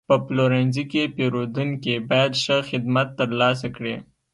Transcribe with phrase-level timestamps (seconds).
[0.09, 3.95] په پلورنځي کې پیرودونکي باید ښه خدمت ترلاسه کړي.